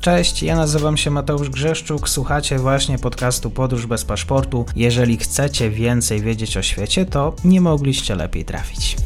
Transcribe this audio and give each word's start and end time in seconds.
Cześć, 0.00 0.42
ja 0.42 0.56
nazywam 0.56 0.96
się 0.96 1.10
Mateusz 1.10 1.50
Grzeszczuk, 1.50 2.08
słuchacie 2.08 2.58
właśnie 2.58 2.98
podcastu 2.98 3.50
Podróż 3.50 3.86
bez 3.86 4.04
paszportu. 4.04 4.64
Jeżeli 4.76 5.16
chcecie 5.16 5.70
więcej 5.70 6.20
wiedzieć 6.20 6.56
o 6.56 6.62
świecie, 6.62 7.06
to 7.06 7.34
nie 7.44 7.60
mogliście 7.60 8.14
lepiej 8.14 8.44
trafić. 8.44 8.96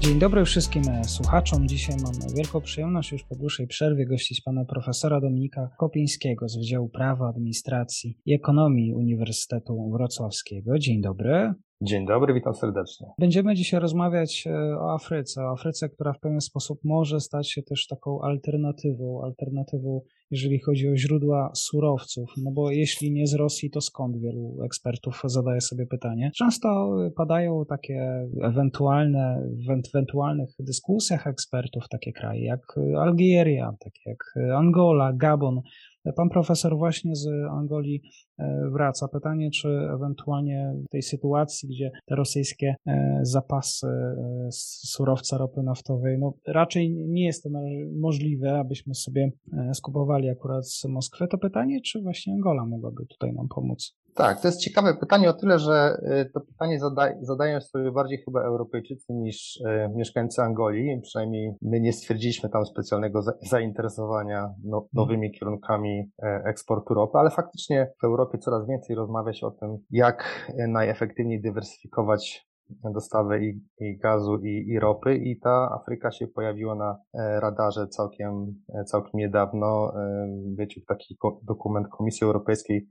Dzień 0.00 0.18
dobry 0.18 0.44
wszystkim 0.44 0.82
słuchaczom. 1.06 1.68
Dzisiaj 1.68 1.96
mam 2.02 2.34
wielką 2.36 2.60
przyjemność 2.60 3.12
już 3.12 3.24
po 3.24 3.36
dłuższej 3.36 3.66
przerwie 3.66 4.06
gościć 4.06 4.40
pana 4.40 4.64
profesora 4.64 5.20
Dominika 5.20 5.70
Kopińskiego 5.78 6.48
z 6.48 6.56
Wydziału 6.56 6.88
Prawa, 6.88 7.28
Administracji 7.28 8.18
i 8.26 8.34
Ekonomii 8.34 8.94
Uniwersytetu 8.94 9.90
Wrocławskiego. 9.90 10.78
Dzień 10.78 11.02
dobry. 11.02 11.54
Dzień 11.86 12.06
dobry, 12.06 12.34
witam 12.34 12.54
serdecznie. 12.54 13.06
Będziemy 13.18 13.54
dzisiaj 13.54 13.80
rozmawiać 13.80 14.44
e, 14.46 14.78
o 14.78 14.94
Afryce, 14.94 15.44
o 15.44 15.50
Afryce, 15.50 15.88
która 15.88 16.12
w 16.12 16.20
pewien 16.20 16.40
sposób 16.40 16.78
może 16.84 17.20
stać 17.20 17.50
się 17.50 17.62
też 17.62 17.86
taką 17.86 18.20
alternatywą, 18.22 19.22
alternatywą, 19.24 20.00
jeżeli 20.30 20.60
chodzi 20.60 20.88
o 20.88 20.96
źródła 20.96 21.50
surowców, 21.54 22.30
no 22.36 22.50
bo 22.50 22.70
jeśli 22.70 23.12
nie 23.12 23.26
z 23.26 23.34
Rosji, 23.34 23.70
to 23.70 23.80
skąd 23.80 24.20
wielu 24.20 24.56
ekspertów 24.64 25.22
zadaje 25.24 25.60
sobie 25.60 25.86
pytanie. 25.86 26.30
Często 26.36 26.96
padają 27.16 27.64
takie 27.68 28.28
ewentualne, 28.42 29.48
w 29.68 29.88
ewentualnych 29.94 30.48
dyskusjach 30.58 31.26
ekspertów 31.26 31.88
takie 31.88 32.12
kraje 32.12 32.44
jak 32.44 32.76
Algieria, 32.98 33.74
takie 33.80 34.00
jak 34.10 34.34
Angola, 34.56 35.12
Gabon, 35.12 35.60
Pan 36.12 36.28
profesor 36.28 36.76
właśnie 36.76 37.16
z 37.16 37.28
Angolii 37.50 38.02
e, 38.38 38.70
wraca. 38.72 39.08
Pytanie, 39.08 39.50
czy 39.50 39.68
ewentualnie 39.68 40.74
w 40.86 40.88
tej 40.88 41.02
sytuacji, 41.02 41.68
gdzie 41.68 41.90
te 42.06 42.14
rosyjskie 42.14 42.74
e, 42.86 43.18
zapasy 43.22 43.86
e, 43.86 44.48
surowca 44.86 45.38
ropy 45.38 45.62
naftowej, 45.62 46.18
no 46.18 46.34
raczej 46.46 46.94
nie 46.94 47.24
jest 47.24 47.42
to 47.42 47.50
możliwe, 48.00 48.58
abyśmy 48.58 48.94
sobie 48.94 49.32
skupowali 49.74 50.30
akurat 50.30 50.68
z 50.68 50.84
Moskwy, 50.84 51.28
to 51.28 51.38
pytanie, 51.38 51.80
czy 51.80 52.02
właśnie 52.02 52.32
Angola 52.34 52.66
mogłaby 52.66 53.06
tutaj 53.06 53.32
nam 53.32 53.48
pomóc? 53.48 53.96
Tak, 54.14 54.40
to 54.40 54.48
jest 54.48 54.60
ciekawe 54.60 54.94
pytanie 54.94 55.30
o 55.30 55.32
tyle, 55.32 55.58
że 55.58 56.00
y, 56.22 56.30
to 56.30 56.40
pytanie 56.40 56.80
zada, 56.80 57.08
zadają 57.20 57.60
sobie 57.60 57.92
bardziej 57.92 58.18
chyba 58.24 58.42
Europejczycy 58.42 59.12
niż 59.12 59.56
y, 59.56 59.90
mieszkańcy 59.96 60.42
Angolii. 60.42 61.00
Przynajmniej 61.02 61.54
my 61.62 61.80
nie 61.80 61.92
stwierdziliśmy 61.92 62.48
tam 62.48 62.66
specjalnego 62.66 63.22
za, 63.22 63.32
zainteresowania 63.42 64.50
no, 64.64 64.86
nowymi 64.92 65.32
kierunkami 65.32 66.10
e, 66.22 66.42
eksportu 66.44 66.94
ropy, 66.94 67.18
ale 67.18 67.30
faktycznie 67.30 67.92
w 68.02 68.04
Europie 68.04 68.38
coraz 68.38 68.68
więcej 68.68 68.96
rozmawia 68.96 69.32
się 69.32 69.46
o 69.46 69.50
tym, 69.50 69.78
jak 69.90 70.50
najefektywniej 70.68 71.42
dywersyfikować 71.42 72.48
dostawy 72.94 73.44
i, 73.44 73.60
i 73.80 73.98
gazu 73.98 74.38
i, 74.44 74.68
i, 74.68 74.80
ropy 74.80 75.16
i 75.16 75.40
ta 75.40 75.70
Afryka 75.80 76.10
się 76.10 76.26
pojawiła 76.26 76.74
na 76.74 76.98
e, 77.14 77.40
radarze 77.40 77.86
całkiem, 77.88 78.54
e, 78.74 78.84
całkiem 78.84 79.12
niedawno. 79.14 79.92
Wyciekł 80.56 80.86
taki 80.86 81.16
dokument 81.42 81.88
Komisji 81.88 82.24
Europejskiej 82.24 82.88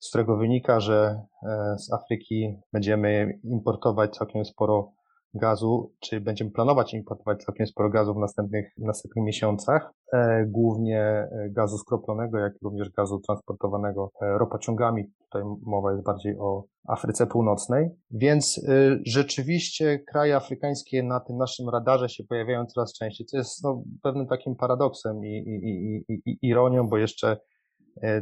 z 0.00 0.08
którego 0.08 0.36
wynika, 0.36 0.80
że 0.80 1.20
e, 1.42 1.78
z 1.78 1.92
Afryki 1.92 2.56
będziemy 2.72 3.38
importować 3.44 4.16
całkiem 4.16 4.44
sporo 4.44 4.92
gazu, 5.34 5.92
czy 6.00 6.20
będziemy 6.20 6.50
planować 6.50 6.94
importować 6.94 7.44
całkiem 7.44 7.66
sporo 7.66 7.90
gazu 7.90 8.14
w 8.14 8.18
następnych, 8.18 8.72
w 8.78 8.82
następnych 8.82 9.24
miesiącach, 9.24 9.92
e, 10.12 10.46
głównie 10.46 11.00
e, 11.00 11.28
gazu 11.50 11.78
skroplonego, 11.78 12.38
jak 12.38 12.52
również 12.62 12.90
gazu 12.90 13.20
transportowanego 13.20 14.10
ropociągami. 14.20 15.04
Tutaj 15.18 15.42
mowa 15.62 15.92
jest 15.92 16.04
bardziej 16.04 16.38
o 16.38 16.64
Afryce 16.88 17.26
Północnej. 17.26 17.90
Więc 18.10 18.60
rzeczywiście 19.06 19.98
kraje 19.98 20.36
afrykańskie 20.36 21.02
na 21.02 21.20
tym 21.20 21.36
naszym 21.36 21.68
radarze 21.68 22.08
się 22.08 22.24
pojawiają 22.24 22.66
coraz 22.66 22.92
częściej, 22.92 23.26
co 23.26 23.36
jest 23.36 23.64
no, 23.64 23.82
pewnym 24.02 24.26
takim 24.26 24.56
paradoksem 24.56 25.24
i, 25.24 25.28
i, 25.28 26.04
i, 26.08 26.22
i 26.30 26.38
ironią, 26.42 26.88
bo 26.88 26.98
jeszcze 26.98 27.36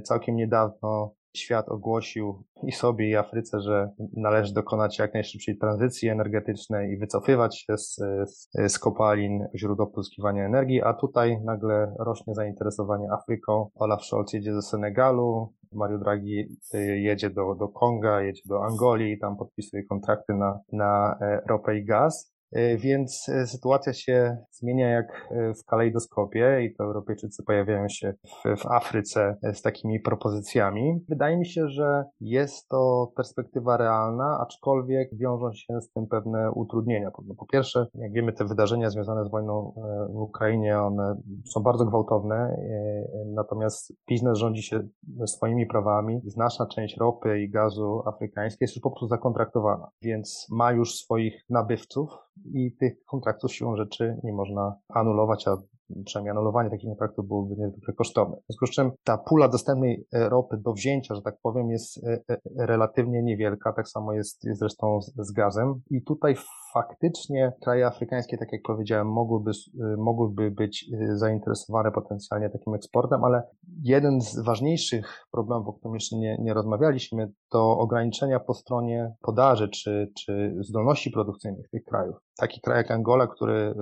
całkiem 0.03 0.37
niedawno 0.37 1.15
świat 1.37 1.69
ogłosił 1.69 2.45
i 2.63 2.73
sobie, 2.73 3.09
i 3.09 3.17
Afryce, 3.17 3.61
że 3.61 3.91
należy 4.17 4.55
dokonać 4.55 4.99
jak 4.99 5.15
najszybciej 5.15 5.59
tranzycji 5.59 6.09
energetycznej 6.09 6.93
i 6.93 6.99
wycofywać 6.99 7.59
się 7.59 7.79
z, 7.79 7.97
z, 8.27 8.49
z 8.73 8.79
kopalin 8.79 9.47
źródeł 9.57 9.87
pozyskiwania 9.87 10.47
energii, 10.47 10.83
a 10.83 10.95
tutaj 10.95 11.41
nagle 11.45 11.95
rośnie 11.99 12.35
zainteresowanie 12.35 13.13
Afryką. 13.13 13.71
Olaf 13.75 14.05
Scholz 14.05 14.33
jedzie 14.33 14.53
do 14.53 14.63
Senegalu, 14.63 15.53
Mario 15.73 15.99
Draghi 15.99 16.59
y, 16.75 17.01
jedzie 17.01 17.31
do, 17.31 17.55
do 17.55 17.69
Konga, 17.69 18.21
jedzie 18.21 18.43
do 18.47 18.65
Angolii 18.65 19.13
i 19.13 19.19
tam 19.19 19.37
podpisuje 19.37 19.85
kontrakty 19.85 20.35
na, 20.35 20.61
na 20.73 21.19
e, 21.21 21.41
ropę 21.49 21.79
i 21.79 21.85
gaz. 21.85 22.32
E, 22.53 22.77
więc 22.77 23.29
e, 23.29 23.47
sytuacja 23.47 23.93
się 23.93 24.37
zmienia 24.51 24.89
jak 24.89 25.29
e, 25.31 25.55
w 25.55 25.65
kalejdoskopie 25.65 26.65
i 26.65 26.75
to 26.75 26.85
Europejczycy 26.85 27.43
pojawiają 27.43 27.89
się 27.89 28.15
w, 28.27 28.61
w, 28.61 28.67
Afryce 28.67 29.37
z 29.53 29.63
takimi 29.63 30.01
propozycjami. 30.01 31.05
Wydaje 31.09 31.37
mi 31.37 31.47
się, 31.47 31.69
że 31.69 32.05
jest 32.21 32.69
to 32.69 33.13
perspektywa 33.17 33.77
realna, 33.77 34.39
aczkolwiek 34.41 35.09
wiążą 35.17 35.53
się 35.53 35.81
z 35.81 35.93
tym 35.93 36.07
pewne 36.07 36.51
utrudnienia. 36.53 37.11
Po, 37.11 37.23
po 37.39 37.47
pierwsze, 37.47 37.87
jak 37.95 38.13
wiemy, 38.13 38.33
te 38.33 38.45
wydarzenia 38.45 38.91
związane 38.91 39.25
z 39.25 39.31
wojną 39.31 39.75
w 40.11 40.17
Ukrainie, 40.17 40.79
one 40.79 41.17
są 41.53 41.61
bardzo 41.61 41.85
gwałtowne, 41.85 42.57
natomiast 43.27 43.93
biznes 44.09 44.39
rządzi 44.39 44.63
się 44.63 44.89
swoimi 45.27 45.67
prawami. 45.67 46.21
Znaczna 46.25 46.67
część 46.67 46.97
ropy 46.97 47.41
i 47.41 47.51
gazu 47.51 48.03
afrykańskiej 48.07 48.65
jest 48.65 48.77
już 48.77 48.83
po 48.83 48.91
prostu 48.91 49.09
zakontraktowana, 49.09 49.89
więc 50.03 50.47
ma 50.51 50.73
już 50.73 50.95
swoich 50.95 51.45
nabywców, 51.51 52.11
i 52.45 52.77
tych 52.81 53.05
kontraktów 53.05 53.53
siłą 53.53 53.77
rzeczy 53.77 54.17
nie 54.25 54.33
można 54.33 54.75
anulować, 54.89 55.49
a 55.49 55.57
przynajmniej 56.05 56.31
anulowanie 56.31 56.71
takich 56.71 56.89
kontraktów 56.89 57.27
byłoby 57.27 57.57
niezwykle 57.57 57.95
kosztowne. 57.95 58.37
W 58.37 58.41
związku 58.47 58.67
z 58.67 58.71
czym 58.71 58.91
ta 59.05 59.19
pula 59.19 59.49
dostępnej 59.49 60.07
ropy 60.13 60.57
do 60.57 60.73
wzięcia, 60.73 61.15
że 61.15 61.23
tak 61.23 61.35
powiem, 61.43 61.71
jest 61.71 62.05
e, 62.05 62.21
e, 62.29 62.39
relatywnie 62.57 63.23
niewielka, 63.23 63.73
tak 63.73 63.89
samo 63.89 64.13
jest, 64.13 64.47
zresztą 64.53 65.01
z 65.01 65.33
gazem 65.33 65.81
i 65.91 66.03
tutaj 66.03 66.37
faktycznie 66.75 67.53
kraje 67.63 67.87
afrykańskie, 67.87 68.39
tak 68.39 68.53
jak 68.53 68.63
powiedziałem, 68.63 69.07
mogłyby, 69.07 69.51
mogłyby 69.99 70.51
być 70.51 70.91
zainteresowane 71.15 71.93
potencjalnie 71.93 72.51
takim 72.51 72.75
eksportem, 72.75 73.25
ale 73.25 73.43
jeden 73.83 74.21
z 74.21 74.39
ważniejszych 74.39 75.27
problemów, 75.33 75.69
o 75.69 75.73
którym 75.73 75.95
jeszcze 75.95 76.17
nie, 76.17 76.39
nie 76.41 76.55
rozmawialiśmy, 76.55 77.33
to 77.51 77.79
ograniczenia 77.79 78.41
po 78.41 78.55
stronie 78.55 79.15
podaży 79.21 79.69
czy, 79.69 80.13
czy 80.19 80.57
zdolności 80.61 81.11
produkcyjnych 81.11 81.69
tych 81.69 81.85
krajów. 81.85 82.17
Taki 82.37 82.61
kraj 82.61 82.77
jak 82.77 82.91
Angola, 82.91 83.27
który 83.27 83.75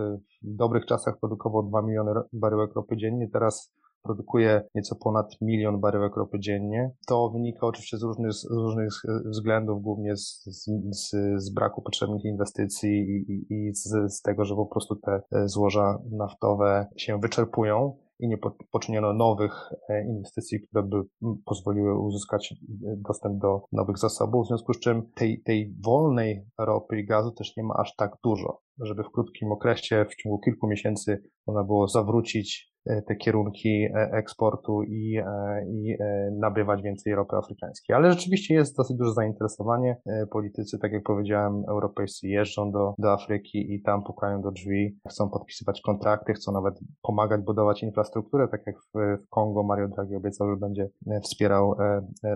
w 0.43 0.56
dobrych 0.56 0.87
czasach 0.87 1.19
produkował 1.21 1.62
2 1.62 1.83
miliony 1.83 2.12
baryłek 2.33 2.75
ropy 2.75 2.97
dziennie, 2.97 3.29
teraz 3.29 3.73
produkuje 4.03 4.62
nieco 4.75 4.97
ponad 4.97 5.27
milion 5.41 5.81
baryłek 5.81 6.16
ropy 6.16 6.41
dziennie. 6.41 6.91
To 7.06 7.31
wynika 7.31 7.66
oczywiście 7.66 7.97
z 7.99 8.03
różnych, 8.03 8.33
z 8.33 8.50
różnych 8.50 8.93
względów, 9.25 9.83
głównie 9.83 10.16
z, 10.16 10.44
z, 10.91 11.11
z 11.37 11.55
braku 11.55 11.83
potrzebnych 11.83 12.25
inwestycji 12.25 12.91
i, 12.91 13.33
i, 13.33 13.47
i 13.55 13.75
z, 13.75 14.12
z 14.15 14.22
tego, 14.22 14.44
że 14.44 14.55
po 14.55 14.66
prostu 14.66 14.97
te 14.97 15.22
złoża 15.49 15.99
naftowe 16.11 16.87
się 16.97 17.19
wyczerpują 17.21 17.97
i 18.21 18.28
nie 18.28 18.38
poczyniono 18.72 19.12
nowych 19.12 19.53
e, 19.88 20.05
inwestycji, 20.06 20.61
które 20.61 20.82
by 20.82 20.97
pozwoliły 21.44 21.99
uzyskać 21.99 22.53
e, 22.53 22.56
dostęp 22.97 23.41
do 23.41 23.62
nowych 23.72 23.99
zasobów, 23.99 24.44
w 24.44 24.49
związku 24.49 24.75
z 24.75 24.81
czym 24.81 25.11
tej, 25.15 25.43
tej 25.43 25.75
wolnej 25.84 26.47
ropy 26.59 27.00
i 27.00 27.06
gazu 27.06 27.31
też 27.31 27.56
nie 27.56 27.62
ma 27.62 27.75
aż 27.75 27.94
tak 27.97 28.17
dużo, 28.25 28.61
żeby 28.81 29.03
w 29.03 29.11
krótkim 29.11 29.53
okresie, 29.53 30.06
w 30.11 30.17
ciągu 30.17 30.38
kilku 30.38 30.69
miesięcy 30.69 31.22
można 31.47 31.65
było 31.65 31.88
zawrócić 31.88 32.69
E, 32.69 32.69
te 32.85 33.17
kierunki 33.17 33.85
e, 33.85 34.11
eksportu 34.13 34.83
i, 34.83 35.17
e, 35.17 35.65
i 35.69 35.97
nabywać 36.41 36.83
więcej 36.83 37.15
ropy 37.15 37.37
afrykańskiej. 37.37 37.97
Ale 37.97 38.13
rzeczywiście 38.13 38.55
jest 38.55 38.77
dosyć 38.77 38.97
duże 38.97 39.13
zainteresowanie. 39.13 39.97
Politycy, 40.31 40.79
tak 40.79 40.93
jak 40.93 41.03
powiedziałem, 41.03 41.63
europejscy 41.69 42.29
jeżdżą 42.29 42.73
do, 42.73 42.94
do 42.99 43.12
Afryki 43.12 43.75
i 43.75 43.82
tam 43.82 44.05
pukają 44.05 44.43
do 44.43 44.50
drzwi, 44.50 44.99
chcą 45.11 45.31
podpisywać 45.31 45.81
kontrakty, 45.81 46.32
chcą 46.32 46.53
nawet 46.53 46.75
pomagać 47.03 47.41
budować 47.41 47.82
infrastrukturę, 47.82 48.49
tak 48.49 48.61
jak 48.67 48.77
w, 48.77 49.23
w 49.25 49.29
Kongo 49.29 49.62
Mario 49.62 49.88
Draghi 49.88 50.17
obiecał, 50.17 50.50
że 50.50 50.56
będzie 50.56 50.88
wspierał 51.23 51.76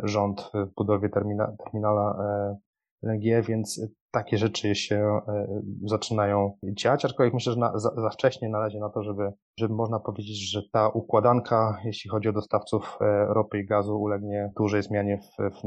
rząd 0.02 0.50
w 0.55 0.75
budowie 0.75 1.08
termina, 1.08 1.52
terminala 1.64 2.17
LNG, 3.02 3.47
więc 3.49 3.81
takie 4.14 4.38
rzeczy 4.38 4.75
się 4.75 4.96
e, 5.28 5.46
zaczynają 5.84 6.56
dziać, 6.64 7.05
aczkolwiek 7.05 7.34
myślę, 7.34 7.52
że 7.52 7.58
na, 7.58 7.78
za, 7.78 7.90
za, 7.96 8.11
wcześnie 8.11 8.49
należy 8.49 8.78
na 8.78 8.90
to, 8.90 9.02
żeby, 9.02 9.32
żeby 9.58 9.75
można 9.75 10.00
powiedzieć, 10.00 10.50
że 10.50 10.62
ta 10.72 10.88
układanka, 10.88 11.81
jeśli 11.84 12.11
chodzi 12.11 12.28
o 12.28 12.32
dostawców 12.32 12.99
e, 13.00 13.26
ropy 13.28 13.58
i 13.58 13.66
gazu, 13.66 14.00
ulegnie 14.00 14.52
dużej 14.56 14.82
zmianie 14.82 15.19
w, 15.19 15.55
w, 15.55 15.61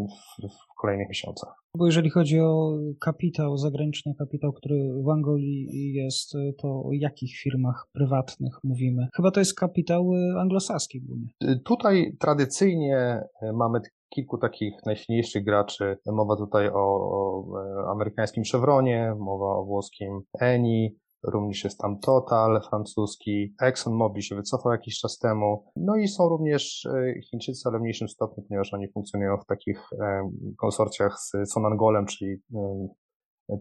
w 0.50 0.77
kolejnych 0.78 1.10
miesiącach. 1.10 1.64
Bo 1.78 1.86
jeżeli 1.86 2.10
chodzi 2.10 2.40
o 2.40 2.78
kapitał, 3.00 3.58
zagraniczny 3.58 4.16
kapitał, 4.20 4.54
który 4.54 4.94
w 5.06 5.10
Angolii 5.10 5.94
jest, 5.94 6.34
to 6.58 6.68
o 6.68 6.90
jakich 6.92 7.36
firmach 7.36 7.88
prywatnych 7.94 8.54
mówimy? 8.64 9.08
Chyba 9.16 9.32
to 9.32 9.40
jest 9.40 9.60
kapitał 9.60 10.12
anglosaski 10.40 11.02
głównie. 11.02 11.58
Tutaj 11.66 12.16
tradycyjnie 12.20 13.24
mamy 13.54 13.80
kilku 14.10 14.38
takich 14.38 14.74
najsilniejszych 14.86 15.44
graczy. 15.44 15.98
Mowa 16.06 16.36
tutaj 16.36 16.70
o, 16.70 16.74
o 16.76 17.44
amerykańskim 17.92 18.44
Chevronie, 18.52 19.16
mowa 19.20 19.46
o 19.46 19.66
włoskim 19.66 20.22
Eni, 20.40 20.96
również 21.28 21.64
jest 21.64 21.80
tam 21.80 22.00
Total 22.00 22.62
francuski, 22.70 23.56
ExxonMobil 23.62 24.22
się 24.22 24.36
wycofał 24.36 24.72
jakiś 24.72 25.00
czas 25.00 25.18
temu, 25.18 25.64
no 25.76 25.96
i 25.96 26.08
są 26.08 26.30
również 26.30 26.88
Chińczycy, 27.30 27.70
ale 27.70 27.80
w 27.80 27.82
mniejszym 27.82 28.08
stopniu, 28.10 28.44
ponieważ 28.48 28.74
oni 28.74 28.92
funkcjonują 28.92 29.38
w 29.38 29.46
takich 29.46 29.90
konsorcjach 30.58 31.20
z 31.20 31.52
Sonangolem, 31.52 32.06
czyli 32.06 32.38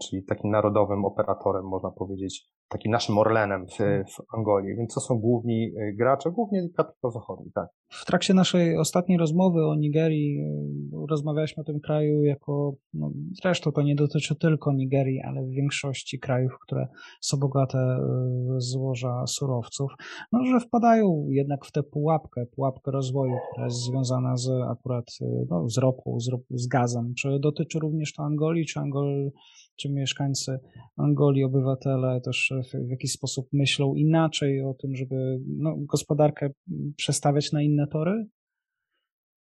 czyli 0.02 0.24
takim 0.24 0.50
narodowym 0.50 1.04
operatorem, 1.04 1.64
można 1.64 1.90
powiedzieć, 1.90 2.48
takim 2.68 2.92
naszym 2.92 3.18
Orlenem 3.18 3.66
w, 3.66 3.76
hmm. 3.76 4.04
w 4.04 4.34
Angolii. 4.34 4.76
Więc 4.76 4.94
to 4.94 5.00
są 5.00 5.18
główni 5.18 5.66
y, 5.66 5.94
gracze, 5.98 6.30
głównie 6.30 6.68
kapitał 6.76 7.10
zachodni, 7.10 7.52
tak. 7.54 7.68
W 7.88 8.04
trakcie 8.06 8.34
naszej 8.34 8.78
ostatniej 8.78 9.18
rozmowy 9.18 9.66
o 9.66 9.74
Nigerii 9.74 10.40
y, 10.40 11.06
rozmawialiśmy 11.10 11.60
o 11.60 11.64
tym 11.64 11.80
kraju 11.80 12.24
jako, 12.24 12.74
no, 12.94 13.10
zresztą 13.42 13.72
to 13.72 13.82
nie 13.82 13.94
dotyczy 13.94 14.36
tylko 14.36 14.72
Nigerii, 14.72 15.22
ale 15.22 15.42
w 15.42 15.50
większości 15.50 16.18
krajów, 16.18 16.52
które 16.66 16.88
są 17.20 17.36
bogate 17.36 17.78
y, 17.78 18.60
złoża 18.60 19.26
surowców, 19.26 19.92
no, 20.32 20.44
że 20.44 20.60
wpadają 20.60 21.26
jednak 21.28 21.64
w 21.64 21.72
tę 21.72 21.82
pułapkę, 21.82 22.46
pułapkę 22.46 22.90
rozwoju, 22.90 23.34
która 23.52 23.66
jest 23.66 23.84
związana 23.84 24.36
z 24.36 24.50
akurat 24.70 25.04
no, 25.50 25.68
z 25.68 25.78
ropą, 25.78 26.20
z, 26.20 26.30
z 26.50 26.66
gazem. 26.66 27.14
Czy 27.18 27.38
dotyczy 27.40 27.78
również 27.78 28.12
to 28.12 28.22
Angolii, 28.22 28.66
czy 28.66 28.80
Angol 28.80 29.30
czy 29.76 29.92
mieszkańcy 29.92 30.58
Angolii, 30.96 31.44
obywatele 31.44 32.20
też 32.20 32.52
w, 32.72 32.90
jakiś 32.90 33.12
sposób 33.12 33.48
myślą 33.52 33.94
inaczej 33.94 34.62
o 34.62 34.74
tym, 34.74 34.96
żeby 34.96 35.40
no, 35.46 35.74
gospodarkę 35.78 36.50
przestawiać 36.96 37.52
na 37.52 37.62
inne 37.62 37.86
tory? 37.86 38.26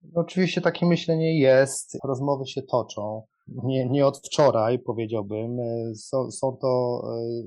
No, 0.03 0.21
oczywiście 0.21 0.61
takie 0.61 0.87
myślenie 0.87 1.41
jest, 1.41 1.99
rozmowy 2.05 2.47
się 2.47 2.63
toczą. 2.63 3.23
Nie, 3.49 3.89
nie 3.89 4.07
od 4.07 4.19
wczoraj, 4.19 4.79
powiedziałbym. 4.79 5.57
Są, 5.95 6.31
są, 6.31 6.57
to, 6.61 7.03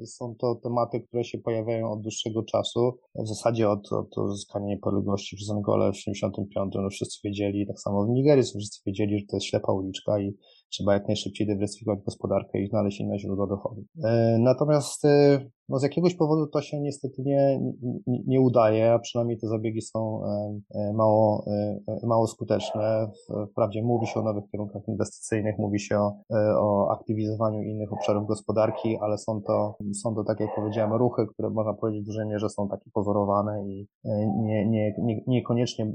są 0.06 0.36
to 0.36 0.56
tematy, 0.56 1.02
które 1.02 1.24
się 1.24 1.38
pojawiają 1.38 1.92
od 1.92 2.02
dłuższego 2.02 2.44
czasu. 2.44 3.00
W 3.16 3.28
zasadzie 3.28 3.70
od, 3.70 3.92
od 3.92 4.18
uzyskania 4.18 4.68
niepodległości 4.68 5.36
przez 5.36 5.52
Angolę 5.52 5.92
w 5.92 5.96
1975. 5.96 6.74
No 6.84 6.90
wszyscy 6.90 7.20
wiedzieli, 7.24 7.68
tak 7.68 7.80
samo 7.80 8.06
w 8.06 8.10
Nigerii 8.10 8.44
wszyscy 8.44 8.82
wiedzieli, 8.86 9.20
że 9.20 9.26
to 9.26 9.36
jest 9.36 9.46
ślepa 9.46 9.74
uliczka 9.74 10.20
i 10.20 10.34
trzeba 10.70 10.94
jak 10.94 11.08
najszybciej 11.08 11.48
dywersyfikować 11.48 12.00
gospodarkę 12.06 12.60
i 12.60 12.68
znaleźć 12.68 13.00
inne 13.00 13.20
źródła 13.20 13.48
dochodu. 13.48 13.84
E, 14.04 14.38
natomiast 14.40 15.06
e, 15.06 15.40
no 15.70 15.80
z 15.80 15.84
jakiegoś 15.84 16.16
powodu 16.16 16.48
to 16.48 16.62
się 16.62 16.80
niestety 16.82 17.22
nie, 17.26 17.60
nie, 18.08 18.24
nie 18.28 18.42
udaje, 18.42 18.94
a 18.94 19.00
przynajmniej 19.00 19.38
te 19.40 19.48
zabiegi 19.48 19.82
są 19.82 20.22
e, 20.76 20.94
mało, 20.94 21.46
mało 22.04 22.28
skuteczne. 22.28 23.12
Wprawdzie 23.52 23.84
mówi 23.84 24.08
się 24.08 24.20
o 24.20 24.24
nowych 24.24 24.44
kierunkach 24.52 24.88
inwestycyjnych, 24.88 25.58
mówi 25.58 25.80
się 25.80 26.00
o, 26.00 26.14
o 26.60 26.92
aktywizowaniu 26.92 27.62
innych 27.62 27.94
obszarów 27.94 28.28
gospodarki, 28.28 28.98
ale 29.02 29.18
są 29.18 29.42
to, 29.42 29.78
są 30.04 30.16
to, 30.16 30.24
tak 30.24 30.40
jak 30.40 30.56
powiedziałem, 30.56 30.94
ruchy, 30.94 31.28
które 31.34 31.50
można 31.50 31.74
powiedzieć 31.74 32.04
w 32.04 32.06
dużej 32.06 32.28
mierze 32.28 32.50
są 32.50 32.70
takie 32.70 32.90
pozorowane 32.94 33.64
i 33.68 33.88
nie, 34.44 34.66
nie, 34.70 34.96
nie, 35.00 35.22
niekoniecznie 35.28 35.94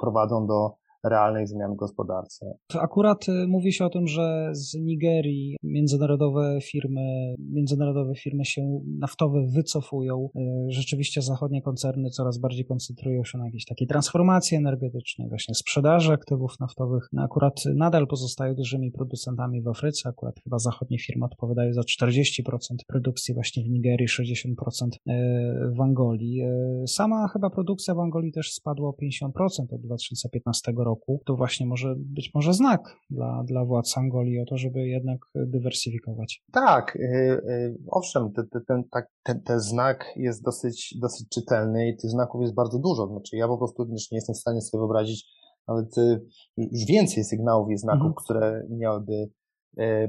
prowadzą 0.00 0.46
do 0.46 0.74
realnych 1.04 1.48
zmian 1.48 1.72
w 1.72 1.76
gospodarce. 1.76 2.54
Akurat 2.80 3.28
y, 3.28 3.46
mówi 3.48 3.72
się 3.72 3.84
o 3.84 3.90
tym, 3.90 4.06
że 4.06 4.48
z 4.52 4.74
Nigerii 4.74 5.56
międzynarodowe 5.62 6.58
firmy, 6.62 7.34
międzynarodowe 7.38 8.14
firmy 8.14 8.44
się 8.44 8.80
naftowe 8.98 9.46
wycofują. 9.54 10.28
Y, 10.36 10.40
rzeczywiście 10.68 11.22
zachodnie 11.22 11.62
koncerny 11.62 12.10
coraz 12.10 12.38
bardziej 12.38 12.64
koncentrują 12.64 13.24
się 13.24 13.38
na 13.38 13.44
jakiejś 13.44 13.64
takiej 13.64 13.88
transformacji 13.88 14.56
energetycznej, 14.56 15.28
właśnie 15.28 15.54
sprzedaży 15.54 16.12
aktywów 16.12 16.60
naftowych. 16.60 17.08
No 17.12 17.22
akurat 17.22 17.62
nadal 17.74 18.06
pozostają 18.06 18.54
dużymi 18.54 18.92
producentami 18.92 19.62
w 19.62 19.68
Afryce. 19.68 20.08
Akurat 20.08 20.34
chyba 20.44 20.58
zachodnie 20.58 20.98
firmy 20.98 21.24
odpowiadają 21.24 21.72
za 21.72 21.80
40% 21.80 22.42
produkcji 22.86 23.34
właśnie 23.34 23.64
w 23.64 23.68
Nigerii, 23.68 24.08
60% 24.08 24.88
y, 24.92 25.74
w 25.76 25.80
Angolii. 25.80 26.42
Sama 26.86 27.28
chyba 27.28 27.50
produkcja 27.50 27.94
w 27.94 27.98
Angolii 27.98 28.32
też 28.32 28.52
spadła 28.52 28.88
o 28.88 28.92
50% 28.92 29.74
od 29.74 29.80
2015 29.80 30.72
roku 30.76 30.87
roku, 30.88 31.20
to 31.26 31.36
właśnie 31.36 31.66
może 31.66 31.94
być 31.96 32.30
może 32.34 32.54
znak 32.54 32.96
dla, 33.10 33.44
dla 33.44 33.64
władz 33.64 33.98
Angolii 33.98 34.40
o 34.40 34.44
to, 34.44 34.56
żeby 34.56 34.88
jednak 34.88 35.18
dywersyfikować. 35.34 36.42
Tak, 36.52 36.96
y, 36.96 37.00
y, 37.00 37.78
owszem, 37.90 38.32
ten, 38.32 38.46
ten, 38.68 38.82
ten, 39.22 39.42
ten 39.42 39.60
znak 39.60 40.04
jest 40.16 40.44
dosyć, 40.44 40.94
dosyć 41.00 41.28
czytelny 41.28 41.88
i 41.88 41.96
tych 41.96 42.10
znaków 42.10 42.42
jest 42.42 42.54
bardzo 42.54 42.78
dużo. 42.78 43.06
Znaczy 43.06 43.36
ja 43.36 43.48
po 43.48 43.58
prostu 43.58 43.84
nie 43.84 44.18
jestem 44.18 44.34
w 44.34 44.38
stanie 44.38 44.60
sobie 44.60 44.80
wyobrazić 44.80 45.24
nawet 45.68 45.98
y, 45.98 46.20
już 46.56 46.84
więcej 46.84 47.24
sygnałów 47.24 47.70
i 47.70 47.76
znaków, 47.76 48.06
mhm. 48.06 48.14
które 48.24 48.66
miałyby 48.70 49.28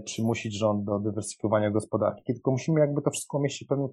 przymusić 0.05 0.59
rząd 0.59 0.85
do 0.85 0.99
dywersyfikowania 0.99 1.71
gospodarki, 1.71 2.33
tylko 2.33 2.51
musimy 2.51 2.79
jakby 2.79 3.01
to 3.01 3.11
wszystko 3.11 3.37
umieścić 3.37 3.67
w 3.67 3.69
pewnym 3.69 3.89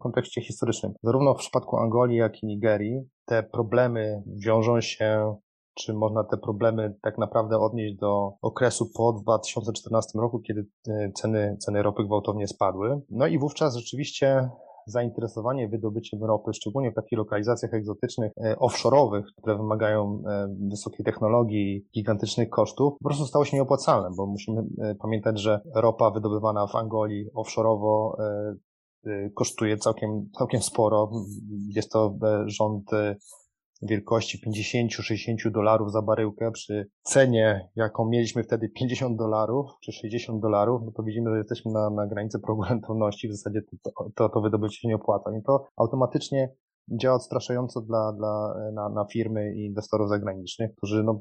kontekście 0.00 0.40
historycznym. 0.40 0.92
Zarówno 1.02 1.34
w 1.34 1.38
przypadku 1.38 1.76
Angolii, 1.76 2.16
jak 2.16 2.42
i 2.42 2.46
Nigerii 2.46 3.02
te 3.24 3.42
problemy 3.42 4.22
wiążą 4.46 4.80
się 4.80 5.36
czy 5.76 5.94
można 5.94 6.24
te 6.24 6.36
problemy 6.36 6.94
tak 7.02 7.18
naprawdę 7.18 7.58
odnieść 7.58 7.96
do 7.96 8.32
okresu 8.42 8.90
po 8.96 9.12
2014 9.12 10.18
roku, 10.18 10.40
kiedy 10.40 10.66
e, 10.88 11.12
ceny, 11.12 11.56
ceny 11.60 11.82
ropy 11.82 12.04
gwałtownie 12.04 12.48
spadły. 12.48 13.00
No 13.10 13.26
i 13.26 13.38
wówczas 13.38 13.76
rzeczywiście 13.76 14.50
zainteresowanie 14.86 15.68
wydobyciem 15.68 16.24
ropy, 16.24 16.54
szczególnie 16.54 16.92
w 16.92 16.94
takich 16.94 17.18
lokalizacjach 17.18 17.74
egzotycznych, 17.74 18.32
e, 18.36 18.56
offshore'owych, 18.56 19.22
które 19.36 19.56
wymagają 19.56 20.22
e, 20.26 20.48
wysokiej 20.70 21.04
technologii, 21.04 21.86
gigantycznych 21.94 22.50
kosztów, 22.50 22.94
po 22.98 23.08
prostu 23.08 23.26
stało 23.26 23.44
się 23.44 23.56
nieopłacalne, 23.56 24.08
bo 24.16 24.26
musimy 24.26 24.64
pamiętać, 25.00 25.40
że 25.40 25.60
ropa 25.74 26.10
wydobywana 26.10 26.66
w 26.66 26.74
Angolii 26.74 27.26
offshore'owo 27.34 28.12
kosztuje 29.34 29.76
całkiem, 29.76 30.28
całkiem 30.38 30.62
sporo. 30.62 31.10
Jest 31.74 31.92
to 31.92 32.18
rząd 32.46 32.90
wielkości 33.82 34.40
50-60 34.46 35.50
dolarów 35.50 35.92
za 35.92 36.02
baryłkę 36.02 36.50
przy 36.52 36.88
cenie, 37.02 37.68
jaką 37.76 38.08
mieliśmy 38.08 38.42
wtedy 38.42 38.68
50 38.68 39.18
dolarów 39.18 39.70
czy 39.82 39.92
60 39.92 40.42
dolarów, 40.42 40.82
no 40.84 40.92
to 40.92 41.02
widzimy, 41.02 41.30
że 41.30 41.38
jesteśmy 41.38 41.72
na, 41.72 41.90
na 41.90 42.06
granicy 42.06 42.38
progu 42.40 42.62
rentowności, 42.70 43.28
w 43.28 43.32
zasadzie 43.32 43.60
to, 43.82 44.10
to, 44.14 44.28
to 44.28 44.40
wydobycie 44.40 44.76
się 44.76 44.88
nie 44.88 44.96
opłaca. 44.96 45.30
I 45.38 45.42
to 45.42 45.64
automatycznie 45.76 46.52
działa 46.90 47.16
odstraszająco 47.16 47.80
dla, 47.80 48.12
dla, 48.12 48.54
na, 48.72 48.88
na 48.88 49.04
firmy 49.04 49.54
i 49.54 49.66
inwestorów 49.66 50.08
zagranicznych, 50.08 50.74
którzy 50.76 51.04
no, 51.04 51.20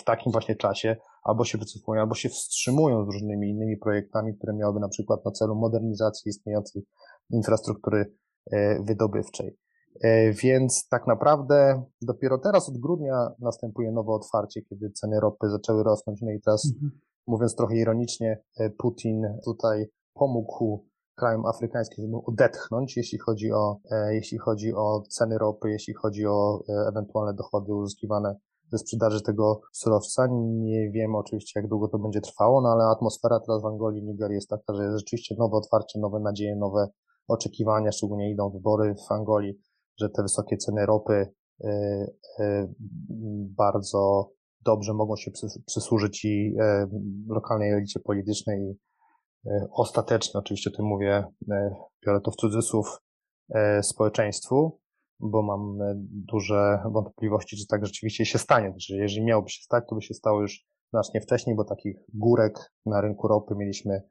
w 0.00 0.04
takim 0.04 0.32
właśnie 0.32 0.56
czasie 0.56 0.96
albo 1.24 1.44
się 1.44 1.58
wycofują, 1.58 2.00
albo 2.00 2.14
się 2.14 2.28
wstrzymują 2.28 3.04
z 3.04 3.08
różnymi 3.08 3.50
innymi 3.50 3.76
projektami, 3.76 4.36
które 4.36 4.52
miałyby 4.52 4.80
na 4.80 4.88
przykład 4.88 5.24
na 5.24 5.30
celu 5.30 5.54
modernizacji 5.54 6.28
istniejącej 6.28 6.82
infrastruktury 7.30 8.14
e, 8.52 8.82
wydobywczej. 8.82 9.56
E, 10.02 10.32
więc 10.32 10.88
tak 10.88 11.06
naprawdę 11.06 11.82
dopiero 12.02 12.38
teraz 12.38 12.68
od 12.68 12.78
grudnia 12.78 13.30
następuje 13.38 13.92
nowe 13.92 14.12
otwarcie, 14.12 14.62
kiedy 14.62 14.90
ceny 14.90 15.20
ropy 15.20 15.50
zaczęły 15.50 15.82
rosnąć. 15.82 16.22
No 16.22 16.30
i 16.30 16.40
teraz, 16.40 16.72
mhm. 16.74 17.00
mówiąc 17.26 17.56
trochę 17.56 17.76
ironicznie, 17.76 18.42
e, 18.58 18.70
Putin 18.70 19.22
tutaj 19.44 19.86
pomógł 20.14 20.86
krajom 21.16 21.46
afrykańskim, 21.46 22.04
żeby 22.04 22.16
odetchnąć, 22.26 22.96
jeśli 22.96 23.18
chodzi 23.18 23.52
o, 23.52 23.76
e, 23.90 24.14
jeśli 24.14 24.38
chodzi 24.38 24.74
o 24.74 25.02
ceny 25.08 25.38
ropy, 25.38 25.70
jeśli 25.70 25.94
chodzi 25.94 26.26
o 26.26 26.62
ewentualne 26.88 27.34
dochody 27.34 27.74
uzyskiwane 27.74 28.36
ze 28.72 28.78
sprzedaży 28.78 29.22
tego 29.22 29.60
surowca. 29.72 30.28
Nie 30.42 30.90
wiemy 30.90 31.16
oczywiście, 31.16 31.60
jak 31.60 31.68
długo 31.68 31.88
to 31.88 31.98
będzie 31.98 32.20
trwało, 32.20 32.60
no 32.60 32.68
ale 32.68 32.84
atmosfera 32.84 33.40
teraz 33.40 33.62
w 33.62 33.66
Angolii, 33.66 34.02
w 34.02 34.04
Nigerii 34.04 34.34
jest 34.34 34.48
taka, 34.48 34.74
że 34.74 34.84
jest 34.84 34.98
rzeczywiście 34.98 35.34
nowe 35.38 35.56
otwarcie, 35.56 36.00
nowe 36.00 36.20
nadzieje, 36.20 36.56
nowe 36.56 36.88
oczekiwania, 37.28 37.92
szczególnie 37.92 38.30
idą 38.30 38.50
wybory 38.50 38.94
w 39.08 39.12
Angolii 39.12 39.58
że 40.00 40.08
te 40.10 40.22
wysokie 40.22 40.56
ceny 40.56 40.86
ropy 40.86 41.34
y, 41.64 41.68
y, 42.40 42.68
bardzo 43.56 44.30
dobrze 44.64 44.94
mogą 44.94 45.16
się 45.16 45.30
przysłużyć 45.66 46.24
i 46.24 46.54
y, 46.60 46.88
lokalnej 47.28 47.72
elicie 47.72 48.00
politycznej 48.00 48.78
ostatecznie, 49.70 50.40
oczywiście 50.40 50.70
tu 50.70 50.84
mówię, 50.84 51.24
biorę 52.06 52.20
to 52.24 52.30
w 52.30 52.36
cudzysłów, 52.36 52.98
społeczeństwu, 53.82 54.80
bo 55.20 55.42
mam 55.42 55.78
duże 56.10 56.82
wątpliwości, 56.92 57.56
czy 57.56 57.66
tak 57.66 57.86
rzeczywiście 57.86 58.26
się 58.26 58.38
stanie. 58.38 58.70
Znaczy, 58.70 58.96
jeżeli 58.96 59.24
miałoby 59.24 59.50
się 59.50 59.62
stać, 59.62 59.84
to 59.88 59.94
by 59.94 60.02
się 60.02 60.14
stało 60.14 60.40
już 60.40 60.66
znacznie 60.92 61.20
wcześniej, 61.20 61.56
bo 61.56 61.64
takich 61.64 61.96
górek 62.14 62.72
na 62.86 63.00
rynku 63.00 63.28
ropy 63.28 63.54
mieliśmy, 63.56 64.02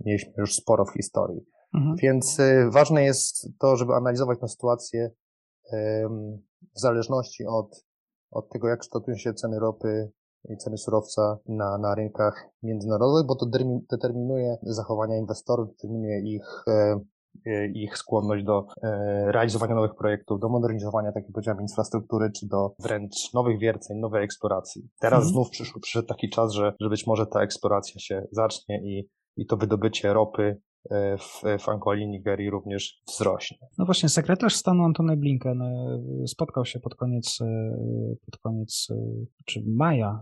mieliśmy 0.00 0.32
już 0.38 0.54
sporo 0.54 0.84
w 0.84 0.92
historii. 0.92 1.40
Mhm. 1.74 1.96
Więc 1.96 2.38
ważne 2.70 3.04
jest 3.04 3.48
to, 3.58 3.76
żeby 3.76 3.92
analizować 3.92 4.40
tę 4.40 4.48
sytuację 4.48 5.10
w 6.74 6.80
zależności 6.80 7.46
od, 7.46 7.84
od 8.30 8.48
tego, 8.48 8.68
jak 8.68 8.80
kształtują 8.80 9.16
się 9.16 9.34
ceny 9.34 9.58
ropy 9.58 10.12
i 10.48 10.56
ceny 10.56 10.78
surowca 10.78 11.38
na, 11.46 11.78
na 11.78 11.94
rynkach 11.94 12.48
międzynarodowych, 12.62 13.26
bo 13.26 13.36
to 13.36 13.46
determinuje 13.90 14.56
zachowania 14.62 15.16
inwestorów, 15.16 15.68
determinuje 15.68 16.20
ich, 16.20 16.64
e, 16.68 17.00
e, 17.46 17.66
ich 17.66 17.98
skłonność 17.98 18.44
do 18.44 18.66
e, 18.82 19.32
realizowania 19.32 19.74
nowych 19.74 19.94
projektów, 19.94 20.40
do 20.40 20.48
modernizowania, 20.48 21.12
tak 21.12 21.22
jak 21.22 21.32
powiedziałem, 21.32 21.60
infrastruktury, 21.60 22.30
czy 22.30 22.46
do 22.46 22.74
wręcz 22.78 23.34
nowych 23.34 23.58
wierceń, 23.58 23.98
nowej 23.98 24.24
eksploracji. 24.24 24.88
Teraz 25.00 25.18
mhm. 25.18 25.32
znów 25.32 25.50
przyszł, 25.50 25.80
przyszedł 25.80 26.08
taki 26.08 26.30
czas, 26.30 26.52
że, 26.52 26.74
że 26.80 26.88
być 26.88 27.06
może 27.06 27.26
ta 27.26 27.42
eksploracja 27.42 28.00
się 28.00 28.26
zacznie 28.32 28.80
i, 28.84 29.08
i 29.36 29.46
to 29.46 29.56
wydobycie 29.56 30.12
ropy 30.12 30.60
w, 31.18 31.42
w 31.64 31.68
Angolii, 31.68 32.08
Nigerii 32.08 32.50
również 32.50 33.02
wzrośnie. 33.08 33.58
No 33.78 33.84
właśnie, 33.84 34.08
sekretarz 34.08 34.54
stanu 34.54 34.84
Antony 34.84 35.16
Blinken 35.16 35.62
spotkał 36.26 36.64
się 36.64 36.80
pod 36.80 36.94
koniec, 36.94 37.38
pod 38.26 38.36
koniec 38.40 38.88
czy 39.46 39.62
maja 39.66 40.20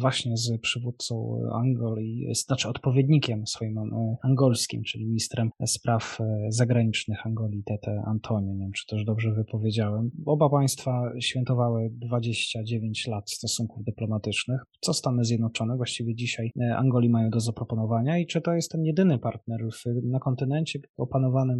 właśnie 0.00 0.36
z 0.36 0.60
przywódcą 0.60 1.40
Angolii, 1.52 2.34
znaczy 2.34 2.68
odpowiednikiem 2.68 3.46
swoim 3.46 3.78
angolskim, 4.22 4.82
czyli 4.82 5.06
ministrem 5.06 5.50
spraw 5.66 6.18
zagranicznych 6.48 7.26
Angolii, 7.26 7.62
Tete 7.64 8.02
Antonio, 8.06 8.52
nie 8.52 8.58
wiem 8.58 8.72
czy 8.72 8.86
też 8.86 9.04
dobrze 9.04 9.32
wypowiedziałem. 9.32 10.10
Oba 10.26 10.50
państwa 10.50 11.12
świętowały 11.20 11.90
29 11.92 13.06
lat 13.06 13.30
stosunków 13.30 13.84
dyplomatycznych. 13.84 14.60
Co 14.80 14.94
Stany 14.94 15.24
Zjednoczone 15.24 15.76
właściwie 15.76 16.14
dzisiaj 16.14 16.50
Angolii 16.76 17.10
mają 17.10 17.30
do 17.30 17.40
zaproponowania 17.40 18.18
i 18.18 18.26
czy 18.26 18.40
to 18.40 18.52
jest 18.52 18.70
ten 18.70 18.84
jedyny 18.84 19.18
partner 19.18 19.67
na 20.04 20.18
kontynencie 20.18 20.78
opanowanym, 20.96 21.58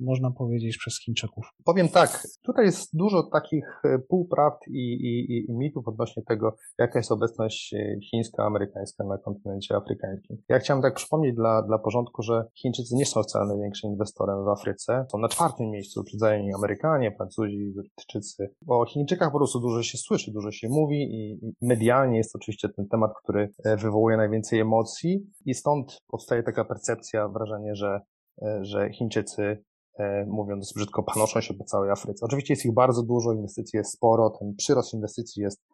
można 0.00 0.30
powiedzieć, 0.30 0.78
przez 0.78 1.00
Chińczyków? 1.00 1.44
Powiem 1.64 1.88
tak, 1.88 2.26
tutaj 2.42 2.64
jest 2.64 2.96
dużo 2.96 3.22
takich 3.22 3.80
e, 3.84 3.98
półprawd 3.98 4.58
i, 4.68 4.92
i, 4.92 5.44
i 5.50 5.52
mitów 5.52 5.88
odnośnie 5.88 6.22
tego, 6.22 6.56
jaka 6.78 6.98
jest 6.98 7.12
obecność 7.12 7.74
e, 7.74 8.00
chińska, 8.10 8.44
amerykańska 8.44 9.04
na 9.04 9.18
kontynencie 9.18 9.76
afrykańskim. 9.76 10.36
Ja 10.48 10.58
chciałem 10.58 10.82
tak 10.82 10.94
przypomnieć 10.94 11.34
dla, 11.34 11.62
dla 11.62 11.78
porządku, 11.78 12.22
że 12.22 12.44
Chińczycy 12.54 12.94
nie 12.94 13.06
są 13.06 13.22
wcale 13.22 13.46
największym 13.46 13.90
inwestorem 13.90 14.44
w 14.44 14.48
Afryce. 14.48 15.06
Są 15.12 15.18
na 15.18 15.28
czwartym 15.28 15.70
miejscu, 15.70 16.00
uprzedzają 16.00 16.44
Amerykanie, 16.58 17.14
Francuzi, 17.16 17.72
Brytyjczycy. 17.76 18.54
O 18.68 18.86
Chińczykach 18.86 19.32
po 19.32 19.38
prostu 19.38 19.60
dużo 19.60 19.82
się 19.82 19.98
słyszy, 19.98 20.32
dużo 20.32 20.50
się 20.50 20.68
mówi 20.68 20.96
i 20.96 21.40
medialnie 21.62 22.16
jest 22.16 22.36
oczywiście 22.36 22.68
ten 22.68 22.88
temat, 22.88 23.10
który 23.22 23.48
e, 23.64 23.76
wywołuje 23.76 24.16
najwięcej 24.16 24.60
emocji 24.60 25.26
i 25.44 25.54
stąd 25.54 25.98
powstaje 26.08 26.42
taka 26.42 26.64
percepcja, 26.64 27.23
wrażenie, 27.28 27.74
że, 27.74 28.00
że 28.62 28.90
Chińczycy 28.92 29.64
E, 29.98 30.26
mówiąc 30.26 30.72
brzydko, 30.72 31.02
panoszą 31.02 31.40
się 31.40 31.54
po 31.54 31.64
całej 31.64 31.90
Afryce. 31.90 32.26
Oczywiście 32.26 32.52
jest 32.52 32.64
ich 32.64 32.74
bardzo 32.74 33.02
dużo, 33.02 33.32
inwestycji 33.32 33.76
jest 33.76 33.92
sporo, 33.92 34.30
ten 34.30 34.54
przyrost 34.56 34.94
inwestycji 34.94 35.42
jest 35.42 35.64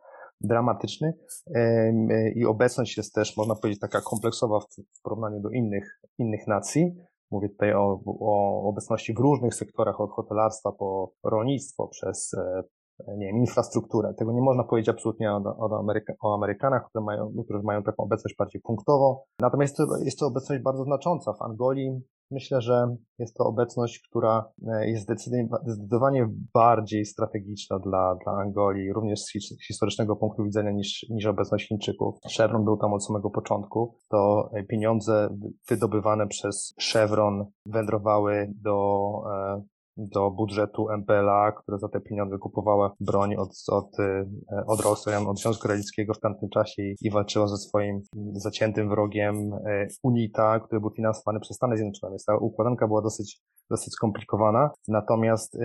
dramatyczny 0.41 1.13
e, 1.55 1.93
i 2.37 2.45
obecność 2.45 2.97
jest 2.97 3.15
też, 3.15 3.37
można 3.37 3.55
powiedzieć, 3.55 3.81
taka 3.81 4.01
kompleksowa 4.01 4.61
w 4.99 5.03
porównaniu 5.03 5.41
do 5.41 5.51
innych, 5.51 6.01
innych 6.19 6.47
nacji. 6.47 6.97
Mówię 7.31 7.49
tutaj 7.49 7.75
o, 7.75 8.01
o 8.21 8.63
obecności 8.69 9.15
w 9.15 9.19
różnych 9.19 9.55
sektorach, 9.55 10.01
od 10.01 10.11
hotelarstwa 10.11 10.73
po 10.73 11.13
rolnictwo, 11.25 11.89
przez 11.89 12.35
e, 12.35 12.63
nie 13.09 13.27
wiem, 13.27 13.37
infrastrukturę. 13.37 14.15
Tego 14.15 14.33
nie 14.33 14.43
można 14.43 14.65
powiedzieć 14.65 14.89
absolutnie 14.89 15.33
o, 15.33 15.57
o, 15.59 15.79
Ameryka, 15.79 16.13
o 16.23 16.35
Amerykanach, 16.35 16.89
które 16.89 17.05
mają, 17.05 17.33
którzy 17.45 17.63
mają 17.63 17.83
taką 17.83 18.05
obecność 18.05 18.37
bardziej 18.39 18.61
punktową. 18.61 19.19
Natomiast 19.41 19.77
to, 19.77 19.85
jest 20.05 20.19
to 20.19 20.27
obecność 20.27 20.63
bardzo 20.63 20.85
znacząca. 20.85 21.33
W 21.33 21.43
Angolii 21.43 22.01
Myślę, 22.33 22.61
że 22.61 22.97
jest 23.19 23.37
to 23.37 23.45
obecność, 23.45 24.01
która 24.09 24.53
e, 24.69 24.91
jest 24.91 25.03
zdecydowanie 25.03 26.29
bardziej 26.55 27.05
strategiczna 27.05 27.79
dla, 27.79 28.17
dla 28.25 28.33
Angolii, 28.33 28.93
również 28.93 29.21
z 29.21 29.33
historycznego 29.67 30.17
punktu 30.17 30.45
widzenia 30.45 30.71
niż, 30.71 31.07
niż 31.11 31.27
obecność 31.27 31.69
Chińczyków. 31.69 32.19
Chevron 32.37 32.65
był 32.65 32.77
tam 32.77 32.93
od 32.93 33.05
samego 33.07 33.31
początku. 33.31 33.97
To 34.09 34.51
e, 34.55 34.65
pieniądze 34.65 35.37
wydobywane 35.69 36.27
przez 36.27 36.75
Chevron 36.93 37.47
wędrowały 37.67 38.53
do 38.63 39.13
e, 39.33 39.63
do 39.97 40.31
budżetu 40.31 40.91
MPLA, 40.91 41.53
które 41.53 41.79
za 41.79 41.89
te 41.89 42.01
pieniądze 42.01 42.39
kupowała 42.39 42.95
broń 43.01 43.35
od, 43.35 43.51
od, 43.69 44.01
e, 44.01 44.27
od 44.67 44.81
Rosjan, 44.81 45.27
od 45.27 45.41
Związku 45.41 45.69
Radzieckiego 45.69 46.15
w 46.15 46.21
tamtym 46.21 46.49
czasie 46.49 46.83
i, 47.01 47.11
walczyła 47.11 47.49
ze 47.49 47.57
swoim 47.57 48.01
zaciętym 48.33 48.89
wrogiem 48.89 49.53
e, 49.53 49.87
UNITA, 50.03 50.61
który 50.61 50.81
był 50.81 50.91
finansowany 50.91 51.41
przez 51.41 51.57
Stany 51.57 51.77
Zjednoczone. 51.77 52.11
Więc 52.11 52.25
ta 52.25 52.37
układanka 52.37 52.87
była 52.87 53.03
dosyć 53.03 53.41
dosyć 53.71 53.93
skomplikowana. 53.93 54.71
Natomiast 54.89 55.59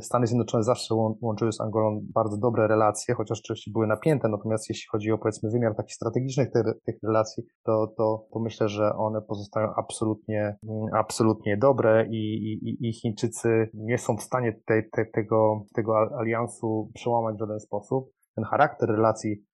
Stany 0.00 0.26
Zjednoczone 0.26 0.62
zawsze 0.62 0.94
łączyły 1.20 1.52
z 1.52 1.60
Angolą 1.60 2.00
bardzo 2.14 2.36
dobre 2.36 2.68
relacje, 2.68 3.14
chociaż 3.14 3.40
oczywiście 3.44 3.70
były 3.70 3.86
napięte. 3.86 4.28
Natomiast 4.28 4.68
jeśli 4.68 4.88
chodzi 4.90 5.12
o 5.12 5.18
powiedzmy 5.18 5.50
wymiar 5.50 5.74
takich 5.76 5.94
strategicznych 5.94 6.50
tych, 6.86 6.96
relacji, 7.02 7.44
to, 7.64 7.86
to, 7.96 8.26
to 8.32 8.40
myślę, 8.40 8.68
że 8.68 8.94
one 8.96 9.22
pozostają 9.22 9.68
absolutnie, 9.76 10.56
mm, 10.68 10.86
absolutnie 10.94 11.56
dobre 11.56 12.06
i, 12.10 12.34
i, 12.62 12.88
i 12.88 12.92
Chińczycy 12.92 13.70
nie 13.74 13.98
są 13.98 14.16
w 14.16 14.22
stanie 14.22 14.60
te, 14.66 14.82
te, 14.92 15.06
tego, 15.06 15.64
tego 15.74 15.94
aliansu 16.20 16.90
przełamać 16.94 17.36
w 17.36 17.40
żaden 17.40 17.60
sposób. 17.60 18.10
Ten 18.34 18.44
charakter 18.44 18.88
relacji 18.88 19.44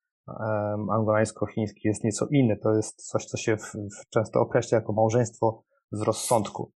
angolańsko-chiński 0.90 1.81
jest 1.85 2.05
nieco 2.05 2.26
inny. 2.31 2.57
To 2.57 2.75
jest 2.75 3.11
coś, 3.11 3.25
co 3.25 3.37
się 3.37 3.57
w, 3.57 3.73
w 3.73 4.09
często 4.11 4.40
określa 4.40 4.78
jako 4.78 4.93
małżeństwo 4.93 5.62
z 5.90 6.02
rozsądku. 6.02 6.73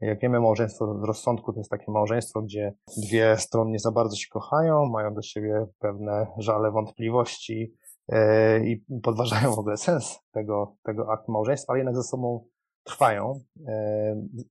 Jak 0.00 0.20
wiemy, 0.20 0.40
małżeństwo 0.40 0.98
z 1.00 1.04
rozsądku 1.04 1.52
to 1.52 1.60
jest 1.60 1.70
takie 1.70 1.92
małżeństwo, 1.92 2.42
gdzie 2.42 2.74
dwie 2.96 3.36
strony 3.36 3.70
nie 3.70 3.78
za 3.78 3.92
bardzo 3.92 4.16
się 4.16 4.28
kochają, 4.30 4.86
mają 4.86 5.14
do 5.14 5.22
siebie 5.22 5.66
pewne 5.78 6.26
żale, 6.38 6.70
wątpliwości 6.70 7.74
yy, 8.08 8.18
i 8.66 8.84
podważają 9.02 9.52
w 9.52 9.58
ogóle 9.58 9.76
sens 9.76 10.18
tego, 10.32 10.76
tego 10.82 11.12
aktu 11.12 11.32
małżeństwa, 11.32 11.72
ale 11.72 11.78
jednak 11.78 11.96
ze 11.96 12.02
sobą 12.02 12.44
trwają, 12.84 13.40
yy, 13.56 13.66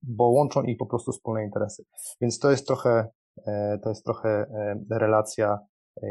bo 0.02 0.24
łączą 0.24 0.62
ich 0.62 0.78
po 0.78 0.86
prostu 0.86 1.12
wspólne 1.12 1.44
interesy. 1.44 1.84
Więc 2.20 2.38
to 2.38 2.50
jest 2.50 2.66
trochę, 2.66 3.08
yy, 3.36 3.78
to 3.82 3.88
jest 3.88 4.04
trochę 4.04 4.46
relacja 4.90 5.58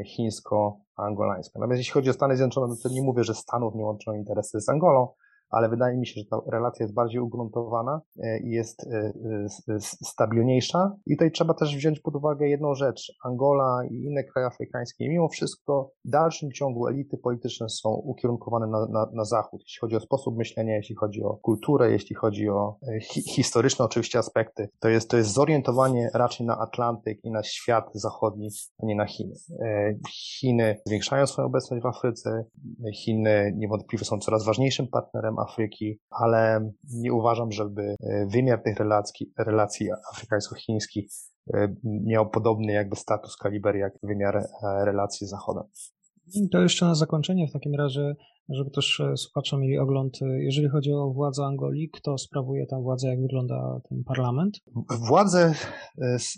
chińsko-angolańska. 0.05 1.59
Natomiast 1.59 1.77
jeśli 1.77 1.93
chodzi 1.93 2.09
o 2.09 2.13
Stany 2.13 2.37
Zjednoczone, 2.37 2.75
to 2.83 2.89
nie 2.89 3.01
mówię, 3.01 3.23
że 3.23 3.33
Stanów 3.33 3.75
nie 3.75 3.83
łączą 3.83 4.13
interesy 4.13 4.61
z 4.61 4.69
Angolą, 4.69 5.07
ale 5.55 5.69
wydaje 5.69 5.97
mi 5.97 6.07
się, 6.07 6.21
że 6.21 6.25
ta 6.29 6.37
relacja 6.51 6.83
jest 6.83 6.93
bardziej 6.93 7.21
ugruntowana 7.21 8.01
e, 8.23 8.39
i 8.39 8.49
jest 8.49 8.87
e, 8.87 9.13
e, 9.69 9.79
stabilniejsza. 9.79 10.95
I 11.05 11.15
tutaj 11.15 11.31
trzeba 11.31 11.53
też 11.53 11.75
wziąć 11.75 11.99
pod 11.99 12.15
uwagę 12.15 12.47
jedną 12.47 12.75
rzecz. 12.75 13.13
Angola 13.23 13.81
i 13.91 13.95
inne 13.95 14.23
kraje 14.23 14.47
afrykańskie, 14.47 15.09
mimo 15.09 15.29
wszystko 15.29 15.91
w 16.05 16.09
dalszym 16.09 16.51
ciągu 16.51 16.87
elity 16.87 17.17
polityczne 17.17 17.69
są 17.69 17.89
ukierunkowane 17.89 18.67
na, 18.67 18.87
na, 18.87 19.07
na 19.13 19.25
zachód, 19.25 19.61
jeśli 19.61 19.79
chodzi 19.79 19.95
o 19.95 19.99
sposób 19.99 20.37
myślenia, 20.37 20.75
jeśli 20.75 20.95
chodzi 20.95 21.23
o 21.23 21.37
kulturę, 21.41 21.91
jeśli 21.91 22.15
chodzi 22.15 22.49
o 22.49 22.77
hi, 23.01 23.21
historyczne 23.21 23.85
oczywiście 23.85 24.19
aspekty. 24.19 24.69
To 24.79 24.89
jest, 24.89 25.09
to 25.09 25.17
jest 25.17 25.33
zorientowanie 25.33 26.09
raczej 26.13 26.47
na 26.47 26.57
Atlantyk 26.57 27.19
i 27.23 27.31
na 27.31 27.43
świat 27.43 27.89
zachodni, 27.93 28.49
a 28.83 28.85
nie 28.85 28.95
na 28.95 29.05
Chiny. 29.05 29.33
Chiny 30.39 30.81
zwiększają 30.85 31.27
swoją 31.27 31.47
obecność 31.47 31.83
w 31.83 31.87
Afryce. 31.87 32.45
Chiny 32.93 33.53
niewątpliwie 33.57 34.05
są 34.05 34.19
coraz 34.19 34.45
ważniejszym 34.45 34.87
partnerem 34.87 35.39
Afryki, 35.45 35.99
ale 36.09 36.71
nie 36.93 37.13
uważam, 37.13 37.51
żeby 37.51 37.81
e, 37.81 38.25
wymiar 38.25 38.63
tych 38.63 38.77
relacji, 38.77 39.33
relacji 39.37 39.87
afrykańsko-chińskich 40.13 41.09
e, 41.53 41.75
miał 41.83 42.29
podobny 42.29 42.73
jakby 42.73 42.95
status 42.95 43.37
kaliber 43.37 43.75
jak 43.75 43.93
wymiar 44.03 44.37
e, 44.37 44.45
relacji 44.85 45.27
z 45.27 45.29
Zachodem. 45.29 45.63
To 46.51 46.61
jeszcze 46.61 46.85
na 46.85 46.95
zakończenie 46.95 47.47
w 47.47 47.51
takim 47.53 47.75
razie, 47.75 48.15
żeby 48.49 48.69
też 48.71 49.01
słuchacze 49.15 49.57
mieli 49.57 49.77
ogląd, 49.77 50.19
jeżeli 50.37 50.69
chodzi 50.69 50.93
o 50.93 51.13
władzę 51.13 51.45
Angolii, 51.45 51.89
kto 51.89 52.17
sprawuje 52.17 52.65
tam 52.65 52.83
władzę, 52.83 53.07
jak 53.07 53.21
wygląda 53.21 53.79
ten 53.89 54.03
parlament? 54.03 54.57
Władzę 55.07 55.53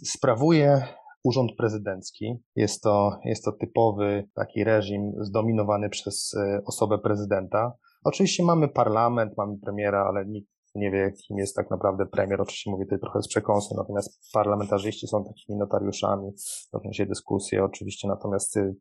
sprawuje 0.06 0.82
urząd 1.24 1.52
prezydencki. 1.58 2.36
Jest 2.56 2.84
to, 2.84 3.20
jest 3.26 3.46
to 3.46 3.52
typowy 3.52 4.30
taki 4.36 4.64
reżim 4.64 5.12
zdominowany 5.20 5.90
przez 5.90 6.36
osobę 6.66 6.98
prezydenta. 6.98 7.74
Oczywiście 8.08 8.44
mamy 8.44 8.68
parlament, 8.68 9.38
mamy 9.38 9.58
premiera, 9.58 10.06
ale 10.08 10.26
nikt 10.26 10.50
nie 10.76 10.92
wie, 10.92 11.12
kim 11.28 11.38
jest 11.38 11.56
tak 11.56 11.72
naprawdę 11.72 12.06
premier. 12.06 12.42
Oczywiście 12.42 12.72
mówię 12.72 12.86
tutaj 12.86 13.00
trochę 13.00 13.22
z 13.22 13.28
przekąsem, 13.28 13.78
natomiast 13.78 14.32
parlamentarzyści 14.34 15.08
są 15.08 15.24
takimi 15.24 15.58
notariuszami, 15.58 16.32
toczą 16.72 16.94
się 16.94 17.06
dyskusje 17.06 17.64
oczywiście, 17.64 18.08
natomiast 18.08 18.58
y, 18.58 18.76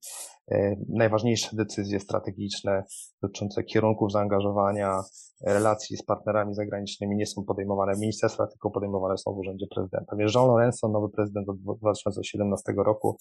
y, 0.53 0.77
najważniejsze 0.89 1.57
decyzje 1.57 2.01
strategiczne 2.01 2.85
dotyczące 3.23 3.65
kierunków 3.65 4.13
zaangażowania, 4.13 5.01
relacji 5.47 5.97
z 5.97 6.05
partnerami 6.05 6.55
zagranicznymi 6.55 7.17
nie 7.17 7.27
są 7.27 7.45
podejmowane 7.45 7.95
w 7.95 7.99
ministerstwach, 7.99 8.51
tylko 8.51 8.71
podejmowane 8.71 9.19
są 9.19 9.35
w 9.35 9.39
urzędzie 9.39 9.67
prezydenta. 9.75 10.17
Więc 10.17 10.35
Jean 10.35 10.47
Lorenzo, 10.47 10.89
nowy 10.89 11.09
prezydent 11.09 11.49
od 11.49 11.57
2017 11.79 12.73
roku, 12.77 13.17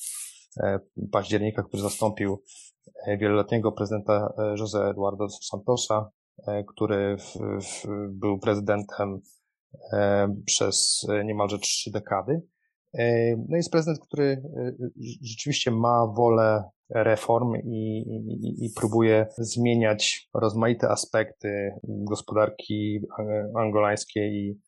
października, 1.11 1.63
który 1.63 1.83
zastąpił 1.83 2.43
e, 3.07 3.17
wieloletniego 3.17 3.71
prezydenta 3.71 4.33
e, 4.37 4.41
José 4.41 4.89
Eduardo 4.89 5.29
Santosa, 5.29 6.09
który 6.67 7.17
w, 7.17 7.33
w, 7.65 7.87
był 8.09 8.39
prezydentem 8.39 9.21
przez 10.45 11.07
niemalże 11.25 11.59
trzy 11.59 11.91
dekady. 11.91 12.41
No 13.49 13.57
jest 13.57 13.71
prezydent, 13.71 13.99
który 13.99 14.43
rzeczywiście 15.21 15.71
ma 15.71 16.07
wolę 16.07 16.63
reform 16.89 17.55
i, 17.55 17.97
i, 18.27 18.65
i, 18.65 18.69
próbuje 18.75 19.27
zmieniać 19.37 20.29
rozmaite 20.33 20.89
aspekty 20.89 21.71
gospodarki 21.83 22.99
angolańskiej 23.55 24.33
i 24.33 24.59
E, 24.59 24.64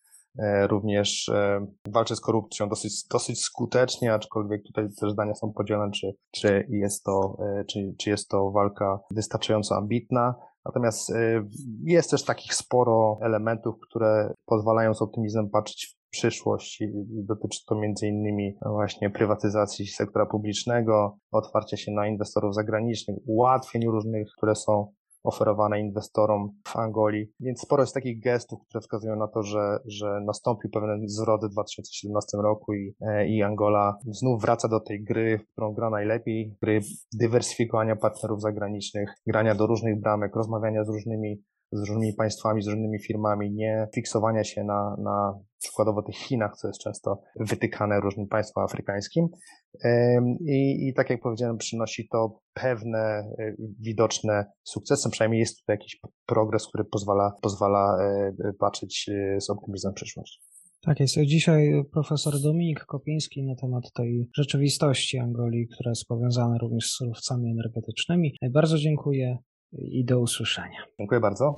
również 0.67 1.29
e, 1.29 1.65
walczy 1.88 2.15
z 2.15 2.22
korupcją 2.22 2.70
dosyć, 2.70 3.08
dosyć 3.12 3.41
skutecznie, 3.41 4.13
aczkolwiek 4.13 4.63
tutaj 4.63 4.88
też 5.00 5.12
zdania 5.12 5.36
są 5.36 5.53
podzielone, 5.53 5.91
czy, 5.91 6.15
czy, 6.32 6.67
jest 6.70 7.03
to, 7.03 7.38
e, 7.39 7.65
czy, 7.65 7.96
czy 7.98 8.10
jest 8.10 8.29
to 8.29 8.51
walka 8.51 9.00
wystarczająco 9.12 9.75
ambitna, 9.75 10.36
Natomiast 10.67 11.13
jest 11.84 12.12
też 12.12 12.24
takich 12.24 12.53
sporo 12.53 13.20
elementów, 13.22 13.75
które 13.89 14.34
pozwalają 14.46 14.94
z 14.94 15.01
optymizmem 15.01 15.50
patrzeć 15.50 15.86
w 15.86 16.10
przyszłość. 16.10 16.84
Dotyczy 17.08 17.65
to 17.65 17.75
między 17.75 18.08
innymi 18.08 18.58
właśnie 18.65 19.10
prywatyzacji 19.10 19.88
sektora 19.88 20.25
publicznego, 20.25 21.17
otwarcia 21.32 21.77
się 21.77 21.91
na 21.91 22.08
inwestorów 22.08 22.56
zagranicznych, 22.56 23.17
ułatwień 23.25 23.86
różnych, 23.86 24.27
które 24.38 24.56
są 24.56 24.94
oferowane 25.27 25.79
inwestorom 25.79 26.50
w 26.67 26.75
Angolii. 26.75 27.31
Więc 27.39 27.62
sporo 27.62 27.84
jest 27.84 27.93
takich 27.93 28.19
gestów, 28.19 28.60
które 28.69 28.81
wskazują 28.81 29.15
na 29.15 29.27
to, 29.27 29.43
że, 29.43 29.79
że 29.86 30.19
nastąpił 30.25 30.69
pewien 30.69 31.10
zwrot 31.10 31.46
w 31.46 31.50
2017 31.50 32.38
roku 32.38 32.74
i, 32.74 32.96
e, 33.01 33.27
i 33.27 33.43
Angola 33.43 33.98
znów 34.05 34.41
wraca 34.41 34.67
do 34.67 34.79
tej 34.79 35.03
gry, 35.03 35.39
w 35.39 35.51
którą 35.51 35.74
gra 35.74 35.89
najlepiej, 35.89 36.55
gry 36.62 36.79
dywersyfikowania 37.13 37.96
partnerów 37.96 38.41
zagranicznych, 38.41 39.10
grania 39.27 39.55
do 39.55 39.67
różnych 39.67 40.01
bramek, 40.01 40.36
rozmawiania 40.36 40.84
z 40.84 40.89
różnymi 40.89 41.41
z 41.72 41.89
różnymi 41.89 42.13
państwami, 42.13 42.62
z 42.62 42.67
różnymi 42.67 43.00
firmami, 43.00 43.51
nie 43.51 43.88
fiksowania 43.96 44.43
się 44.43 44.63
na, 44.63 44.96
na 45.00 45.39
przykładowo 45.60 46.02
tych 46.02 46.16
Chinach, 46.16 46.56
co 46.58 46.68
jest 46.68 46.80
często 46.80 47.22
wytykane 47.40 48.00
różnym 48.00 48.28
państwom 48.28 48.64
afrykańskim. 48.64 49.28
I, 50.46 50.88
I 50.88 50.94
tak 50.94 51.10
jak 51.10 51.22
powiedziałem, 51.22 51.58
przynosi 51.58 52.08
to 52.08 52.40
pewne 52.54 53.00
e, 53.00 53.54
widoczne 53.80 54.46
sukcesy, 54.64 55.10
przynajmniej 55.10 55.40
jest 55.40 55.60
tutaj 55.60 55.74
jakiś 55.74 56.00
progres, 56.26 56.68
który 56.68 56.84
pozwala, 56.84 57.34
pozwala 57.42 57.98
e, 58.02 58.54
patrzeć 58.60 59.10
e, 59.10 59.42
z 59.42 59.50
optymizmem 59.50 59.94
w 59.94 59.96
przyszłość. 59.96 60.42
Tak 60.82 61.00
jest. 61.00 61.16
Dzisiaj 61.16 61.84
profesor 61.94 62.34
Dominik 62.44 62.86
Kopiński 62.86 63.44
na 63.44 63.56
temat 63.56 63.84
tej 63.94 64.30
rzeczywistości 64.36 65.18
Angolii, 65.18 65.68
która 65.68 65.92
jest 65.92 66.06
powiązana 66.08 66.58
również 66.58 66.86
z 66.86 66.96
surowcami 66.96 67.52
energetycznymi. 67.52 68.36
Bardzo 68.52 68.78
dziękuję 68.78 69.38
i 69.72 70.06
do 70.06 70.20
usłyszenia. 70.20 70.86
Dziękuję 71.00 71.22
bardzo. 71.22 71.58